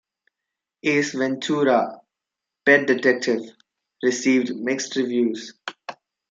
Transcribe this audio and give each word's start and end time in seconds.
"Ace 0.83 1.13
Ventura: 1.13 2.01
Pet 2.65 2.87
Detective" 2.87 3.41
received 4.03 4.55
mixed 4.55 4.95
reviews. 4.95 5.53